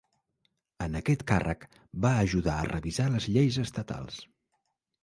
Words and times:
En 0.85 0.95
aquest 0.99 1.25
càrrec, 1.33 1.67
va 2.07 2.15
ajudar 2.25 2.57
a 2.63 2.67
revisar 2.73 3.07
les 3.19 3.33
lleis 3.37 3.63
estatals. 3.69 4.23